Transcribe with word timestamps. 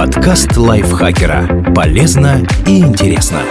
Подкаст 0.00 0.56
лайфхакера. 0.56 1.74
Полезно 1.74 2.40
и 2.66 2.78
интересно. 2.78 3.42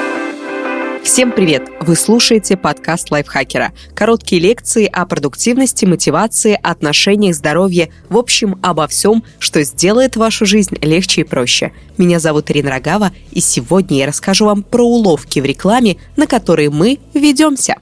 Всем 1.04 1.32
привет! 1.32 1.70
Вы 1.80 1.96
слушаете 1.96 2.58
подкаст 2.58 3.12
лайфхакера. 3.12 3.72
Короткие 3.94 4.42
лекции 4.42 4.88
о 4.88 5.06
продуктивности, 5.06 5.86
мотивации, 5.86 6.60
отношениях, 6.60 7.36
здоровье, 7.36 7.92
в 8.10 8.18
общем, 8.18 8.58
обо 8.64 8.88
всем, 8.88 9.24
что 9.38 9.62
сделает 9.62 10.16
вашу 10.16 10.48
жизнь 10.48 10.76
легче 10.82 11.22
и 11.22 11.24
проще. 11.24 11.72
Меня 12.00 12.18
зовут 12.18 12.50
Ирина 12.50 12.72
Рогава, 12.72 13.12
и 13.30 13.42
сегодня 13.42 14.00
я 14.00 14.08
расскажу 14.08 14.46
вам 14.46 14.64
про 14.64 14.84
уловки 14.84 15.40
в 15.42 15.46
рекламе, 15.46 15.98
на 16.16 16.26
которые 16.26 16.72
мы 16.72 16.98
ведемся. 17.14 17.76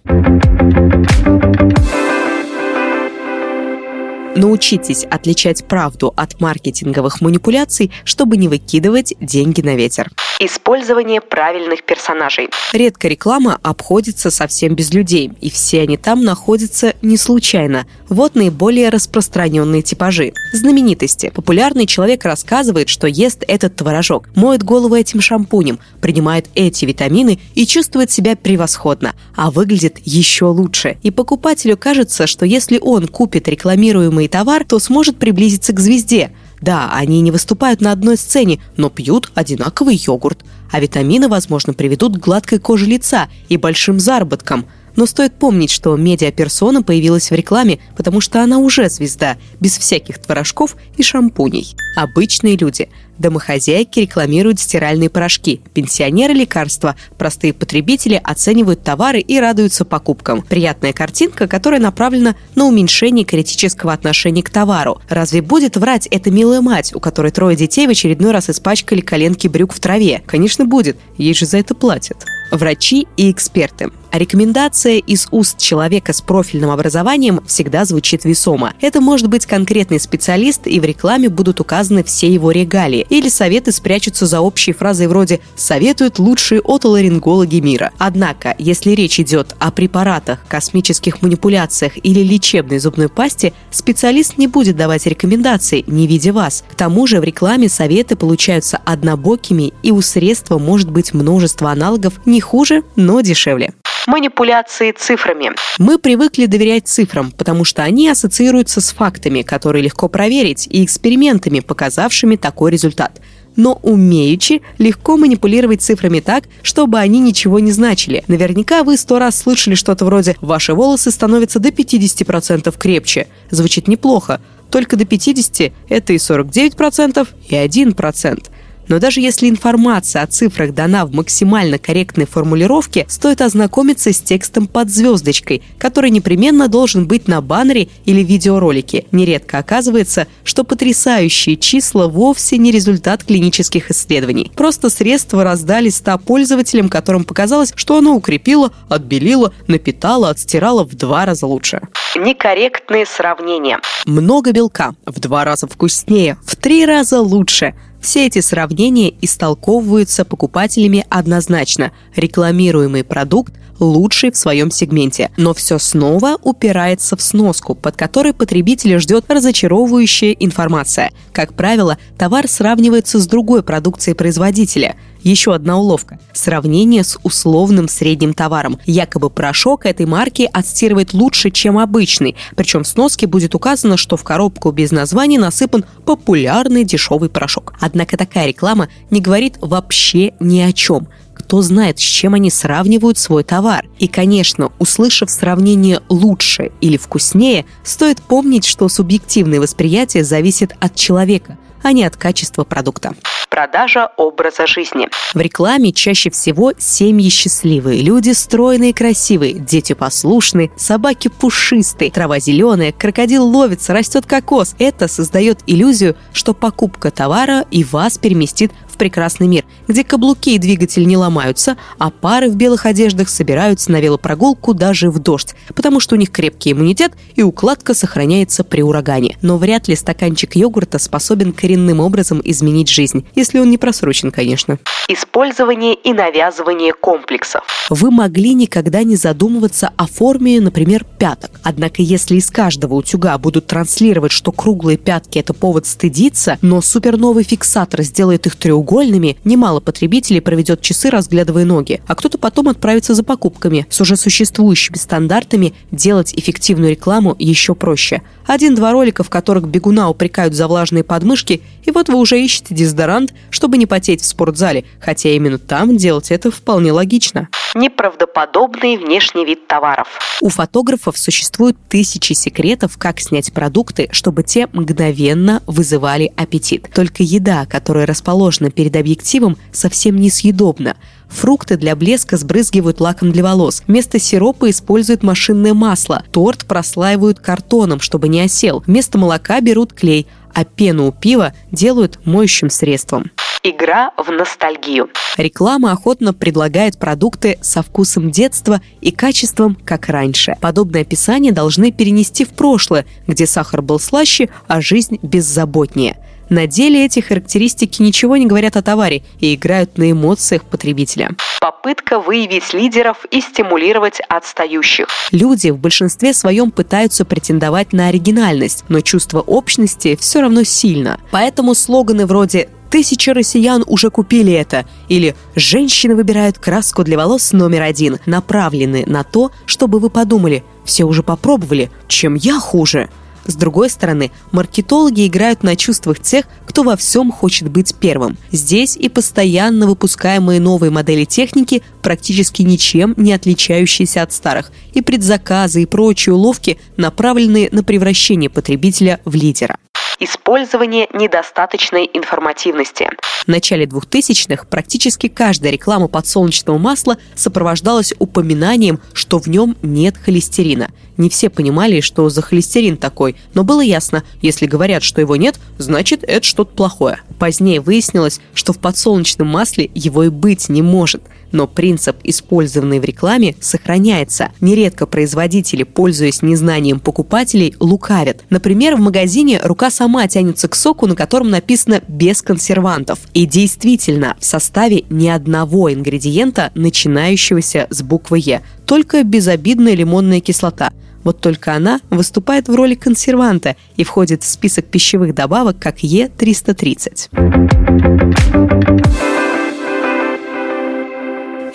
Научитесь 4.38 5.04
отличать 5.10 5.66
правду 5.66 6.14
от 6.16 6.40
маркетинговых 6.40 7.22
манипуляций, 7.22 7.92
чтобы 8.04 8.38
не 8.38 8.48
выкидывать 8.48 9.16
деньги 9.20 9.61
на 9.61 9.75
ветер. 9.75 10.11
Использование 10.39 11.20
правильных 11.20 11.84
персонажей. 11.84 12.50
Редко 12.71 13.08
реклама 13.08 13.58
обходится 13.64 14.30
совсем 14.30 14.75
без 14.75 14.94
людей, 14.94 15.32
и 15.42 15.50
все 15.50 15.82
они 15.82 15.97
там 15.97 16.24
находятся 16.24 16.94
не 17.02 17.18
случайно. 17.18 17.88
Вот 18.08 18.36
наиболее 18.36 18.89
распространенные 18.89 19.82
типажи. 19.82 20.34
Знаменитости. 20.54 21.32
Популярный 21.33 21.88
человек 21.88 22.24
рассказывает, 22.24 22.89
что 22.89 23.08
ест 23.08 23.44
этот 23.47 23.75
творожок, 23.75 24.30
моет 24.36 24.61
голову 24.61 24.94
этим 24.94 25.22
шампунем, 25.22 25.80
принимает 26.00 26.46
эти 26.54 26.86
витамины 26.86 27.39
и 27.56 27.66
чувствует 27.66 28.11
себя 28.11 28.36
превосходно, 28.36 29.16
а 29.36 29.50
выглядит 29.50 29.97
еще 30.04 30.46
лучше. 30.46 30.97
И 31.02 31.10
покупателю 31.10 31.78
кажется, 31.78 32.28
что 32.28 32.45
если 32.45 32.78
он 32.80 33.08
купит 33.08 33.47
рекламируемый 33.47 34.27
товар, 34.28 34.64
то 34.66 34.80
сможет 34.80 35.17
приблизиться 35.17 35.73
к 35.73 35.80
звезде– 35.80 36.31
да, 36.62 36.90
они 36.92 37.22
не 37.22 37.31
выступают 37.31 37.81
на 37.81 37.92
одной 37.92 38.17
сцене, 38.17 38.59
но 38.78 38.90
пьют 38.90 39.31
одинаковый 39.36 39.95
йогурт. 39.95 40.44
А 40.72 40.80
витамины, 40.80 41.28
возможно, 41.28 41.73
приведут 41.73 42.17
к 42.17 42.19
гладкой 42.19 42.59
коже 42.59 42.86
лица 42.86 43.30
и 43.47 43.58
большим 43.58 44.00
заработкам– 44.00 44.66
но 44.98 45.06
стоит 45.06 45.36
помнить, 45.36 45.72
что 45.72 45.95
медиаперсона 45.95 46.84
появилась 46.84 47.31
в 47.31 47.34
рекламе, 47.34 47.80
потому 47.95 48.20
что 48.20 48.44
она 48.44 48.58
уже 48.58 48.90
звезда, 48.90 49.38
без 49.62 49.78
всяких 49.78 50.17
творожков 50.17 50.76
и 50.98 51.03
шампуней. 51.03 51.76
Обычные 51.95 52.58
люди. 52.58 52.90
Домохозяйки 53.18 54.02
рекламируют 54.02 54.59
стиральные 54.59 55.09
порошки, 55.09 55.62
пенсионеры– 55.73 56.34
лекарства, 56.36 56.95
простые 57.18 57.53
потребители 57.53 58.20
оценивают 58.23 58.84
товары 58.84 59.20
и 59.20 59.40
радуются 59.40 59.86
покупкам. 59.86 60.44
Приятная 60.44 60.94
картинка, 60.94 61.48
которая 61.48 61.80
направлена 61.80 62.36
на 62.53 62.66
уменьшение 62.66 63.25
критического 63.25 63.94
отношения 63.94 64.44
к 64.44 64.52
товару. 64.52 65.02
Разве 65.09 65.42
будет 65.42 65.78
врать 65.78 66.08
эта 66.08 66.30
милая 66.30 66.62
мать, 66.62 66.94
у 66.94 67.00
которой 67.00 67.31
трое 67.31 67.56
детей 67.56 67.88
в 67.88 67.92
очередной 67.92 68.31
раз 68.31 68.50
испачкали 68.50 69.02
коленки 69.02 69.48
брюк 69.48 69.73
в 69.73 69.80
траве? 69.80 70.22
Конечно, 70.25 70.66
будет, 70.66 70.98
ей 71.18 71.34
же 71.34 71.45
за 71.45 71.58
это 71.58 71.73
платят 71.73 72.25
врачи 72.52 73.08
и 73.18 73.31
эксперты. 73.31 73.90
А 74.17 74.19
рекомендация 74.19 74.97
из 74.97 75.27
уст 75.29 75.59
человека 75.59 76.11
с 76.11 76.21
профильным 76.21 76.71
образованием 76.71 77.39
всегда 77.45 77.85
звучит 77.85 78.25
весомо. 78.25 78.73
Это 78.81 78.99
может 78.99 79.27
быть 79.27 79.45
конкретный 79.45 79.99
специалист, 79.99 80.65
и 80.65 80.79
в 80.79 80.85
рекламе 80.85 81.29
будут 81.29 81.59
указаны 81.59 82.03
все 82.03 82.27
его 82.27 82.49
регалии. 82.49 83.05
Или 83.11 83.29
советы 83.29 83.71
спрячутся 83.71 84.25
за 84.25 84.41
общей 84.41 84.73
фразой 84.73 85.05
вроде 85.05 85.39
«советуют 85.55 86.17
лучшие 86.17 86.61
отоларингологи 86.65 87.59
мира». 87.59 87.91
Однако, 87.99 88.55
если 88.57 88.89
речь 88.93 89.19
идет 89.19 89.55
о 89.59 89.69
препаратах, 89.69 90.39
космических 90.47 91.21
манипуляциях 91.21 91.91
или 92.01 92.21
лечебной 92.21 92.79
зубной 92.79 93.09
пасте, 93.09 93.53
специалист 93.69 94.39
не 94.39 94.47
будет 94.47 94.77
давать 94.77 95.05
рекомендаций, 95.05 95.83
не 95.85 96.07
видя 96.07 96.33
вас. 96.33 96.63
К 96.71 96.73
тому 96.73 97.05
же 97.05 97.19
в 97.19 97.23
рекламе 97.23 97.69
советы 97.69 98.15
получаются 98.15 98.79
однобокими, 98.83 99.73
и 99.83 99.91
у 99.91 100.01
средства 100.01 100.57
может 100.57 100.89
быть 100.89 101.13
множество 101.13 101.69
аналогов 101.69 102.19
не 102.25 102.41
хуже, 102.41 102.81
но 102.95 103.21
дешевле 103.21 103.75
манипуляции 104.08 104.91
цифрами. 104.91 105.51
Мы 105.78 106.00
привыкли 106.00 106.47
доверять 106.47 106.88
цифрам, 106.88 107.31
потому 107.31 107.66
что 107.66 107.84
они 107.84 108.09
ассоциируются 108.09 108.81
с 108.81 108.91
фактами, 108.91 109.44
которые 109.44 109.84
легко 109.84 110.07
проверить, 110.07 110.68
и 110.72 110.84
экспериментами, 110.84 111.59
показавшими 111.59 112.38
такой 112.38 112.72
результат 112.72 113.22
но 113.57 113.79
умеючи 113.81 114.62
легко 114.78 115.18
манипулировать 115.18 115.81
цифрами 115.81 116.22
так, 116.22 116.45
чтобы 116.62 117.00
они 117.00 117.19
ничего 117.19 117.59
не 117.59 117.72
значили. 117.72 118.23
Наверняка 118.28 118.84
вы 118.84 118.95
сто 118.97 119.19
раз 119.19 119.35
слышали 119.35 119.75
что-то 119.75 120.06
вроде 120.06 120.38
«ваши 120.41 120.74
волосы 120.74 121.12
становятся 121.12 121.59
до 121.59 121.69
50% 121.69 122.74
крепче». 122.78 123.28
Звучит 123.50 123.88
неплохо. 123.88 124.39
Только 124.69 124.95
до 124.95 125.06
50– 125.06 125.74
это 125.89 126.13
и 126.13 126.18
49%, 126.18 127.28
и 127.50 127.56
1%. 127.56 128.45
Но 128.88 129.00
даже 129.00 129.22
если 129.22 129.50
информация 129.50 130.24
о 130.24 130.28
цифрах 130.28 130.74
дана 130.74 131.06
в 131.06 131.14
максимально 131.14 131.78
корректной 131.78 132.25
формулировке, 132.25 133.06
стоит 133.09 133.42
ознакомиться 133.42 134.14
с 134.14 134.22
текстом 134.22 134.68
под 134.68 134.90
звездочкой, 134.90 135.64
который 135.78 136.09
непременно 136.09 136.68
должен 136.68 137.08
быть 137.08 137.28
на 137.28 137.42
баннере 137.42 137.90
или 138.06 138.22
видеоролике. 138.24 139.06
Нередко 139.12 139.58
оказывается, 139.58 140.28
что 140.44 140.64
потрясающие 140.64 141.58
числа 141.58 142.08
вовсе 142.08 142.58
не 142.58 142.72
результат 142.72 143.24
клинических 143.24 143.92
исследований. 143.92 144.52
Просто 144.56 144.90
средства 144.90 145.44
раздали 145.44 145.90
100 145.90 146.19
пользователям, 146.19 146.90
которым 146.90 147.24
показалось, 147.24 147.74
что 147.75 147.98
оно 147.98 148.16
укрепило, 148.16 148.72
отбелило, 148.90 149.54
напитало, 149.68 150.30
отстирало 150.30 150.84
в 150.86 150.96
два 150.96 151.25
раза 151.25 151.46
лучше. 151.48 151.81
Некорректные 152.16 153.06
сравнения. 153.06 153.80
Много 154.06 154.52
белка, 154.52 154.96
в 155.06 155.19
два 155.19 155.44
раза 155.44 155.68
вкуснее, 155.68 156.38
в 156.46 156.56
три 156.56 156.86
раза 156.86 157.22
лучше– 157.22 157.74
все 158.02 158.28
эти 158.28 158.41
сравнения 158.41 159.13
истолковываются 159.22 160.25
покупателями 160.25 161.06
однозначно. 161.09 161.91
Рекламируемый 162.16 163.03
продукт 163.03 163.53
лучший 163.80 164.31
в 164.31 164.38
своем 164.38 164.72
сегменте. 164.72 165.31
Но 165.38 165.53
все 165.53 165.78
снова 165.78 166.38
упирается 166.41 167.16
в 167.16 167.22
сноску, 167.22 167.75
под 167.75 167.96
которой 167.96 168.34
потребителя 168.34 169.00
ждет 169.00 169.25
разочаровывающая 169.28 170.31
информация. 170.31 171.12
Как 171.31 171.53
правило, 171.53 171.97
товар 172.18 172.47
сравнивается 172.47 173.19
с 173.19 173.28
другой 173.28 173.63
продукцией 173.63 174.16
производителя. 174.16 174.96
Еще 175.22 175.53
одна 175.53 175.78
уловка– 175.78 176.19
сравнение 176.34 177.03
с 177.03 177.18
условным 177.24 177.90
средним 177.90 178.34
товаром. 178.34 178.80
Якобы 178.86 179.30
порошок 179.30 179.86
этой 179.86 180.06
марки 180.06 180.50
отстирывает 180.52 181.13
лучше, 181.13 181.52
чем 181.52 181.78
обычный. 181.78 182.36
Причем 182.56 182.84
в 182.84 182.88
сноске 182.88 183.28
будет 183.28 183.53
указано, 183.53 183.97
что 183.97 184.16
в 184.16 184.24
коробку 184.24 184.72
без 184.72 184.91
названия 184.91 185.40
насыпан 185.40 185.86
популярный 186.06 186.86
дешевый 186.86 187.30
порошок. 187.30 187.74
Однако 187.88 188.18
такая 188.18 188.48
реклама 188.48 188.90
не 189.12 189.22
говорит 189.22 189.56
вообще 189.62 190.34
ни 190.42 190.59
о 190.59 190.74
чем 190.74 191.08
кто 191.34 191.62
знает, 191.62 192.00
с 192.00 192.02
чем 192.02 192.34
они 192.34 192.50
сравнивают 192.50 193.18
свой 193.18 193.44
товар. 193.44 193.86
И, 194.00 194.08
конечно, 194.08 194.72
услышав 194.80 195.30
сравнение 195.30 196.02
«лучше» 196.09 196.72
или 196.81 196.98
«вкуснее», 196.98 197.66
стоит 197.84 198.22
помнить, 198.24 198.66
что 198.66 198.90
субъективное 198.90 199.62
восприятие 199.62 200.25
зависит 200.25 200.75
от 200.81 200.96
человека, 200.96 201.58
а 201.84 201.94
не 201.94 202.03
от 202.03 202.18
качества 202.18 202.64
продукта 202.64 203.14
продажа 203.57 204.12
образа 204.18 204.68
жизни. 204.68 205.07
В 205.34 205.40
рекламе 205.40 205.91
чаще 205.91 206.29
всего 206.29 206.73
семьи 206.78 207.28
счастливые, 207.29 208.03
люди 208.03 208.29
стройные 208.29 208.91
и 208.91 208.94
красивые, 208.94 209.53
дети 209.53 209.94
послушные, 209.94 210.69
собаки 210.75 211.29
пушистые, 211.29 212.12
трава 212.12 212.38
зеленая, 212.38 212.91
крокодил 212.91 213.47
ловится, 213.47 213.95
растет 213.95 214.28
кокос. 214.28 214.75
Это 214.78 215.07
создает 215.07 215.62
иллюзию, 215.66 216.16
что 216.34 216.53
покупка 216.53 217.09
товара 217.09 217.66
и 217.72 217.84
вас 217.84 218.19
переместит 218.19 218.72
прекрасный 218.97 219.47
мир, 219.47 219.63
где 219.88 220.03
каблуки 220.03 220.56
и 220.56 220.58
двигатель 220.58 221.06
не 221.08 221.18
ломаются, 221.18 221.78
а 221.97 222.09
пары 222.09 222.50
в 222.50 222.56
белых 222.56 222.85
одеждах 222.85 223.30
собираются 223.30 223.91
на 223.91 224.00
велопрогулку 224.00 224.74
даже 224.74 225.09
в 225.09 225.19
дождь, 225.19 225.56
потому 225.75 226.00
что 226.00 226.16
у 226.16 226.18
них 226.18 226.31
крепкий 226.31 226.72
иммунитет 226.72 227.13
и 227.36 227.44
укладка 227.44 227.94
сохраняется 227.94 228.63
при 228.63 228.81
урагане. 228.81 229.38
Но 229.41 229.57
вряд 229.57 229.88
ли 229.88 229.96
стаканчик 229.96 230.56
йогурта 230.56 231.00
способен 231.00 231.53
коренным 231.53 232.00
образом 232.00 232.41
изменить 232.44 232.90
жизнь, 232.90 233.25
если 233.36 233.60
он 233.60 233.69
не 233.69 233.77
просрочен, 233.77 234.31
конечно. 234.31 234.80
Использование 235.07 235.94
и 235.94 236.13
навязывание 236.13 236.94
комплексов. 236.94 237.63
Вы 237.89 238.12
могли 238.12 238.54
никогда 238.54 239.04
не 239.04 239.16
задумываться 239.16 239.92
о 239.95 240.07
форме, 240.07 240.60
например, 240.60 241.06
пяток. 241.18 241.51
Однако, 241.63 242.01
если 242.01 242.36
из 242.36 242.50
каждого 242.50 242.95
утюга 242.95 243.38
будут 243.38 243.68
транслировать, 243.68 244.31
что 244.31 244.51
круглые 244.51 244.98
пятки– 244.98 245.39
это 245.39 245.54
повод 245.54 245.86
стыдиться, 245.86 246.57
но 246.62 246.81
суперновый 246.81 247.44
фиксатор 247.44 248.01
сделает 248.01 248.45
их 248.48 248.56
треугольными, 248.56 248.87
треугольными, 248.88 249.38
немало 249.44 249.80
потребителей 249.80 250.42
проведет 250.42 250.81
часы, 250.81 251.10
разглядывая 251.10 251.66
ноги, 251.66 252.01
а 252.07 252.16
кто-то 252.16 252.38
потом 252.38 252.69
отправится 252.69 253.13
за 253.13 253.24
покупками. 253.24 253.86
С 253.89 254.00
уже 254.01 254.16
существующими 254.16 254.95
стандартами 254.95 255.74
делать 255.92 256.34
эффективную 256.34 256.92
рекламу 256.92 257.36
еще 257.38 257.75
проще. 257.75 258.22
Один-два 258.45 258.94
ролика, 258.94 259.24
в 259.24 259.30
которых 259.30 259.68
бегуна 259.68 260.10
упрекают 260.10 260.54
за 260.54 260.68
влажные 260.68 261.04
подмышки, 261.04 261.62
и 261.84 261.92
вот 261.92 262.07
вы 262.07 262.16
уже 262.16 262.42
ищете 262.42 262.74
дезодорант, 262.74 263.34
чтобы 263.50 263.78
не 263.78 263.86
потеть 263.86 264.22
в 264.22 264.25
спортзале, 264.25 264.86
хотя 265.00 265.30
именно 265.30 265.57
там 265.57 265.98
делать 265.98 266.31
это 266.31 266.50
вполне 266.50 266.92
логично. 266.92 267.50
Неправдоподобный 267.75 268.98
внешний 268.98 269.45
вид 269.45 269.68
товаров. 269.68 270.07
У 270.42 270.50
фотографов 270.50 271.18
существуют 271.18 271.78
тысячи 271.90 272.33
секретов, 272.33 272.98
как 272.98 273.19
снять 273.19 273.51
продукты, 273.51 274.07
чтобы 274.12 274.44
те 274.44 274.68
мгновенно 274.72 275.62
вызывали 275.68 276.31
аппетит. 276.38 276.88
Только 276.94 277.24
еда, 277.24 277.66
которая 277.66 278.06
расположена 278.06 278.72
перед 278.77 278.95
объективом, 278.95 279.57
совсем 279.71 280.18
несъедобна. 280.18 280.97
Фрукты 281.29 281.77
для 281.77 281.95
блеска 281.95 282.38
сбрызгивают 282.38 283.01
лаком 283.01 283.31
для 283.31 283.44
волос. 283.44 283.83
Вместо 283.88 284.19
сиропа 284.19 284.69
используют 284.69 285.24
машинное 285.24 285.74
масло. 285.74 286.24
Торт 286.31 286.65
прослаивают 286.68 287.39
картоном, 287.39 288.00
чтобы 288.00 288.27
не 288.27 288.39
осел. 288.39 288.83
Вместо 288.85 289.18
молока 289.18 289.59
берут 289.62 289.94
клей, 289.94 290.27
а 290.53 290.63
пену 290.63 291.07
у 291.07 291.12
пива 291.12 291.53
делают 291.71 292.19
моющим 292.24 292.69
средством. 292.69 293.31
Игра 293.63 294.12
в 294.15 294.31
ностальгию. 294.31 295.09
Реклама 295.38 295.91
охотно 295.91 296.33
предлагает 296.33 297.00
продукты 297.00 297.57
со 297.62 297.81
вкусом 297.81 298.30
детства 298.30 298.80
и 299.01 299.12
качеством, 299.12 299.75
как 299.83 300.07
раньше. 300.09 300.56
Подобное 300.62 301.01
описание 301.01 301.51
должны 301.51 301.91
перенести 301.91 302.45
в 302.45 302.50
прошлое, 302.50 303.07
где 303.25 303.47
сахар 303.47 303.81
был 303.81 304.00
слаще, 304.00 304.50
а 304.68 304.81
жизнь 304.81 305.18
беззаботнее. 305.23 306.18
На 306.49 306.67
деле 306.67 307.05
эти 307.05 307.19
характеристики 307.19 308.01
ничего 308.01 308.38
не 308.38 308.45
говорят 308.45 308.77
о 308.77 308.81
товаре 308.81 309.23
и 309.39 309.53
играют 309.55 309.97
на 309.97 310.11
эмоциях 310.11 310.63
потребителя. 310.63 311.31
Попытка 311.59 312.19
выявить 312.19 312.73
лидеров 312.73 313.25
и 313.31 313.41
стимулировать 313.41 314.21
отстающих. 314.29 315.07
Люди 315.31 315.69
в 315.69 315.77
большинстве 315.77 316.33
своем 316.33 316.71
пытаются 316.71 317.25
претендовать 317.25 317.94
на 317.94 318.07
оригинальность, 318.07 318.85
но 318.88 319.01
чувство 319.01 319.41
общности 319.41 320.17
все 320.19 320.41
равно 320.41 320.63
сильно. 320.63 321.19
Поэтому 321.31 321.75
слоганы 321.75 322.25
вроде 322.25 322.69
Тысячи 322.89 323.29
россиян 323.29 323.83
уже 323.85 324.09
купили 324.09 324.53
это. 324.53 324.85
Или 325.09 325.35
«Женщины 325.55 326.15
выбирают 326.15 326.57
краску 326.57 327.03
для 327.03 327.17
волос 327.17 327.51
номер 327.51 327.81
один», 327.81 328.19
направлены 328.25 329.03
на 329.05 329.23
то, 329.23 329.51
чтобы 329.65 329.99
вы 329.99 330.09
подумали 330.09 330.63
«Все 330.85 331.03
уже 331.03 331.21
попробовали, 331.21 331.91
чем 332.07 332.35
я 332.35 332.59
хуже». 332.59 333.09
С 333.47 333.55
другой 333.55 333.89
стороны, 333.89 334.31
маркетологи 334.51 335.25
играют 335.25 335.63
на 335.63 335.75
чувствах 335.75 336.19
тех, 336.19 336.45
кто 336.65 336.83
во 336.83 336.95
всем 336.95 337.31
хочет 337.31 337.69
быть 337.69 337.95
первым. 337.95 338.38
Здесь 338.51 338.95
и 338.95 339.09
постоянно 339.09 339.88
выпускаемые 339.88 340.59
новые 340.59 340.91
модели 340.91 341.23
техники, 341.23 341.81
практически 342.01 342.61
ничем 342.61 343.13
не 343.17 343.33
отличающиеся 343.33 344.21
от 344.21 344.33
старых, 344.33 344.71
и 344.94 345.01
предзаказы 345.01 345.83
и 345.83 345.85
прочие 345.85 346.35
уловки, 346.35 346.77
направленные 346.97 347.69
на 347.71 347.83
превращение 347.83 348.49
потребителя 348.49 349.19
в 349.25 349.33
лидера 349.33 349.77
использование 350.19 351.08
недостаточной 351.14 352.10
информативности. 352.14 353.10
В 353.46 353.48
начале 353.48 353.86
2000-х 353.86 354.66
практически 354.66 355.28
каждая 355.28 355.72
реклама 355.72 356.08
подсолнечного 356.08 356.78
масла 356.78 357.18
сопровождалась 357.36 358.14
упоминанием, 358.19 359.00
что 359.14 359.40
в 359.40 359.48
нем 359.48 359.78
нет 359.81 360.18
холестерина. 360.18 360.90
Не 361.18 361.30
все 361.30 361.50
понимали, 361.50 362.02
что 362.02 362.30
за 362.30 362.42
холестерин 362.42 362.98
такой, 362.98 363.36
но 363.54 363.64
было 363.64 363.81
ясно, 363.81 364.24
если 364.42 364.66
говорят, 364.66 365.04
что 365.04 365.22
его 365.22 365.36
нет, 365.36 365.60
значит 365.78 366.24
это 366.24 366.46
что-то 366.46 366.75
плохое. 366.75 367.22
Позднее 367.40 367.81
выяснилось, 367.81 368.40
что 368.54 368.74
в 368.74 368.80
подсолнечном 368.80 369.48
масле 369.48 369.90
его 369.94 370.24
и 370.24 370.30
быть 370.30 370.69
не 370.69 370.81
может– 370.81 371.24
но 371.51 371.67
принцип, 371.67 372.17
использованный 372.23 372.99
в 372.99 373.03
рекламе, 373.03 373.55
сохраняется. 373.59 374.51
Нередко 374.61 375.05
производители, 375.05 375.83
пользуясь 375.83 376.41
незнанием 376.41 376.99
покупателей, 376.99 377.75
лукавят. 377.79 378.44
Например, 378.49 378.95
в 378.95 378.99
магазине 378.99 379.59
рука 379.63 379.89
сама 379.89 380.27
тянется 380.27 380.67
к 380.67 380.75
соку, 380.75 381.07
на 381.07 381.15
котором 381.15 381.49
написано 381.49 382.01
«без 382.07 382.41
консервантов». 382.41 383.19
И 383.33 383.45
действительно, 383.45 384.35
в 384.39 384.45
составе 384.45 385.03
ни 385.09 385.27
одного 385.27 385.94
ингредиента, 385.94 386.71
начинающегося 386.75 387.88
с 387.89 388.01
буквы 388.01 388.39
«Е», 388.39 388.61
только 388.85 389.23
безобидная 389.23 389.95
лимонная 389.95 390.39
кислота– 390.39 390.91
вот 391.27 391.41
только 391.41 391.75
она 391.75 391.99
выступает 392.09 392.69
в 392.69 392.75
роли 392.75 392.95
консерванта 392.95 393.75
и 393.97 394.05
входит 394.05 394.44
в 394.44 394.47
список 394.47 394.85
пищевых 394.85 395.35
добавок 395.35 395.77
как 395.77 395.97
Е330. 395.97 398.37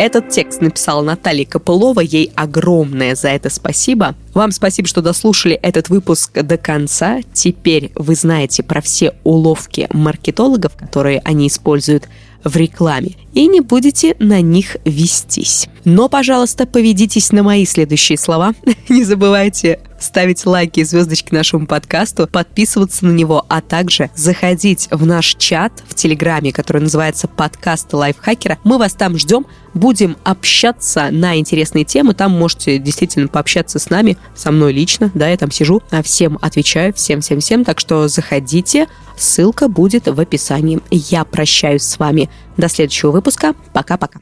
Этот 0.02 0.30
текст 0.30 0.60
написала 0.60 1.00
Наталья 1.00 1.44
Копылова. 1.44 2.00
Ей 2.00 2.32
огромное 2.34 3.14
за 3.14 3.28
это 3.28 3.50
спасибо. 3.50 4.16
Вам 4.34 4.50
спасибо, 4.50 4.88
что 4.88 5.00
дослушали 5.00 5.54
этот 5.54 5.90
выпуск 5.90 6.42
до 6.42 6.56
конца. 6.56 7.20
Теперь 7.32 7.92
вы 7.94 8.16
знаете 8.16 8.64
про 8.64 8.80
все 8.80 9.14
уловки 9.22 9.86
маркетологов, 9.92 10.72
которые 10.74 11.20
они 11.24 11.46
используют 11.46 12.08
в 12.42 12.56
рекламе 12.56 13.12
и 13.32 13.46
не 13.46 13.60
будете 13.60 14.16
на 14.18 14.40
них 14.40 14.76
вестись. 14.84 15.68
Но, 15.84 16.08
пожалуйста, 16.08 16.66
поведитесь 16.66 17.30
на 17.30 17.44
мои 17.44 17.64
следующие 17.64 18.18
слова. 18.18 18.54
не 18.88 19.04
забывайте 19.04 19.78
ставить 20.02 20.44
лайки 20.44 20.80
и 20.80 20.84
звездочки 20.84 21.32
нашему 21.32 21.66
подкасту, 21.66 22.26
подписываться 22.26 23.06
на 23.06 23.12
него, 23.12 23.44
а 23.48 23.60
также 23.60 24.10
заходить 24.14 24.88
в 24.90 25.06
наш 25.06 25.34
чат 25.36 25.72
в 25.88 25.94
Телеграме, 25.94 26.52
который 26.52 26.82
называется 26.82 27.28
«Подкаст 27.28 27.92
лайфхакера». 27.92 28.58
Мы 28.64 28.78
вас 28.78 28.94
там 28.94 29.16
ждем, 29.18 29.46
будем 29.74 30.16
общаться 30.24 31.08
на 31.10 31.38
интересные 31.38 31.84
темы. 31.84 32.14
Там 32.14 32.32
можете 32.32 32.78
действительно 32.78 33.28
пообщаться 33.28 33.78
с 33.78 33.90
нами, 33.90 34.18
со 34.34 34.50
мной 34.50 34.72
лично, 34.72 35.10
да, 35.14 35.28
я 35.28 35.36
там 35.36 35.50
сижу, 35.50 35.82
а 35.90 36.02
всем 36.02 36.38
отвечаю, 36.42 36.92
всем-всем-всем, 36.92 37.64
так 37.64 37.80
что 37.80 38.08
заходите, 38.08 38.88
ссылка 39.16 39.68
будет 39.68 40.08
в 40.08 40.18
описании. 40.20 40.80
Я 40.90 41.24
прощаюсь 41.24 41.82
с 41.82 41.98
вами 41.98 42.28
до 42.56 42.68
следующего 42.68 43.10
выпуска. 43.10 43.54
Пока-пока. 43.72 44.20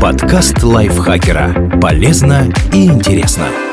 Подкаст 0.00 0.62
лайфхакера. 0.62 1.78
Полезно 1.80 2.52
и 2.72 2.86
интересно. 2.86 3.69